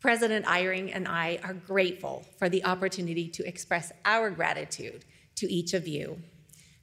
[0.00, 5.04] President Eyring and I are grateful for the opportunity to express our gratitude
[5.36, 6.22] to each of you.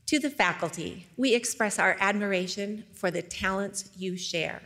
[0.08, 4.62] To the faculty, we express our admiration for the talents you share.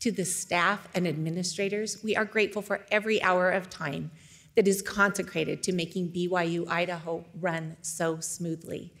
[0.00, 4.10] To the staff and administrators, we are grateful for every hour of time
[4.56, 8.92] that is consecrated to making BYU Idaho run so smoothly.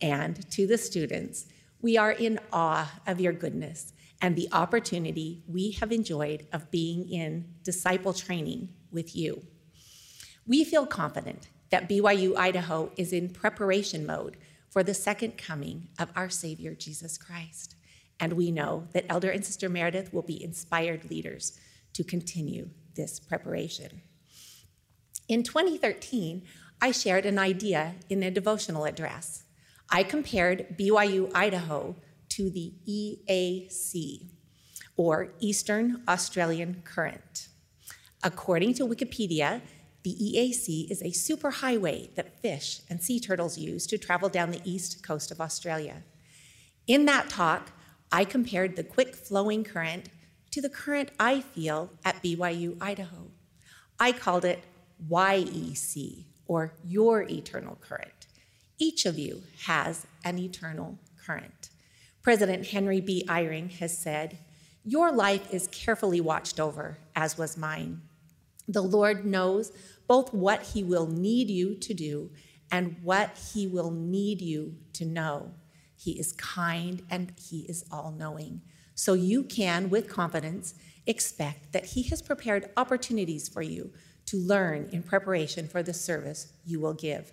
[0.00, 1.46] And to the students,
[1.82, 3.92] we are in awe of your goodness
[4.22, 9.42] and the opportunity we have enjoyed of being in disciple training with you.
[10.46, 14.36] We feel confident that BYU Idaho is in preparation mode
[14.70, 17.74] for the second coming of our Savior Jesus Christ.
[18.20, 21.58] And we know that Elder and Sister Meredith will be inspired leaders
[21.94, 24.02] to continue this preparation.
[25.28, 26.42] In 2013,
[26.80, 29.44] I shared an idea in a devotional address.
[29.90, 31.96] I compared BYU Idaho
[32.30, 34.30] to the EAC,
[34.96, 37.48] or Eastern Australian Current.
[38.22, 39.60] According to Wikipedia,
[40.02, 44.60] the EAC is a superhighway that fish and sea turtles use to travel down the
[44.64, 46.02] east coast of Australia.
[46.86, 47.72] In that talk,
[48.10, 50.08] I compared the quick flowing current
[50.50, 53.30] to the current I feel at BYU Idaho.
[53.98, 54.64] I called it
[55.10, 58.26] YEC, or Your Eternal Current.
[58.82, 61.70] Each of you has an eternal current.
[62.20, 63.24] President Henry B.
[63.28, 64.38] Eyring has said,
[64.84, 68.02] Your life is carefully watched over, as was mine.
[68.66, 69.70] The Lord knows
[70.08, 72.32] both what He will need you to do
[72.72, 75.52] and what He will need you to know.
[75.96, 78.62] He is kind and He is all knowing.
[78.96, 80.74] So you can, with confidence,
[81.06, 83.92] expect that He has prepared opportunities for you
[84.26, 87.32] to learn in preparation for the service you will give.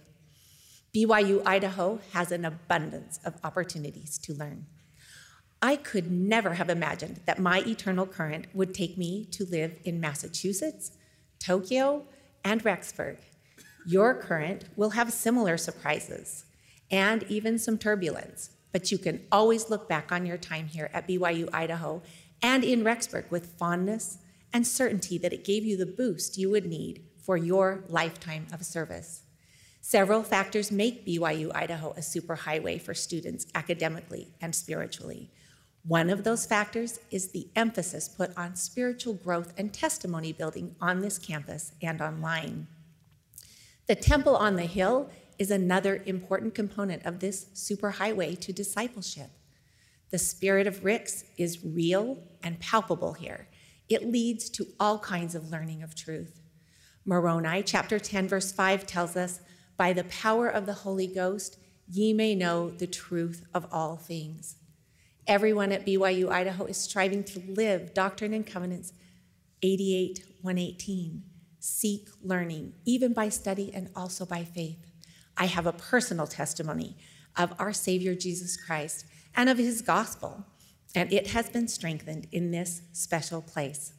[0.95, 4.65] BYU Idaho has an abundance of opportunities to learn.
[5.61, 9.99] I could never have imagined that my eternal current would take me to live in
[9.99, 10.91] Massachusetts,
[11.37, 12.05] Tokyo,
[12.43, 13.17] and Rexburg.
[13.85, 16.45] Your current will have similar surprises
[16.89, 21.07] and even some turbulence, but you can always look back on your time here at
[21.07, 22.01] BYU Idaho
[22.41, 24.17] and in Rexburg with fondness
[24.51, 28.65] and certainty that it gave you the boost you would need for your lifetime of
[28.65, 29.23] service.
[29.89, 35.31] Several factors make BYU Idaho a superhighway for students academically and spiritually.
[35.83, 40.99] One of those factors is the emphasis put on spiritual growth and testimony building on
[40.99, 42.67] this campus and online.
[43.87, 49.31] The Temple on the Hill is another important component of this superhighway to discipleship.
[50.11, 53.47] The spirit of Ricks is real and palpable here.
[53.89, 56.41] It leads to all kinds of learning of truth.
[57.05, 59.39] Moroni chapter 10, verse 5 tells us,
[59.79, 61.57] By the power of the Holy Ghost,
[61.89, 64.57] ye may know the truth of all things.
[65.25, 68.91] Everyone at BYU Idaho is striving to live Doctrine and Covenants
[69.63, 71.23] 88 118.
[71.59, 74.85] Seek learning, even by study and also by faith.
[75.37, 76.97] I have a personal testimony
[77.37, 80.45] of our Savior Jesus Christ and of his gospel,
[80.93, 83.93] and it has been strengthened in this special place.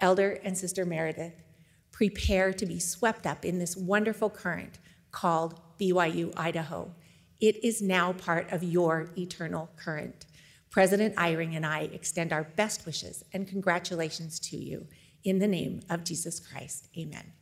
[0.00, 1.44] Elder and Sister Meredith,
[1.92, 4.80] prepare to be swept up in this wonderful current
[5.12, 6.90] called BYU Idaho.
[7.40, 10.26] It is now part of your eternal current.
[10.70, 14.86] President Eyring and I extend our best wishes and congratulations to you
[15.22, 16.88] in the name of Jesus Christ.
[16.96, 17.32] Amen.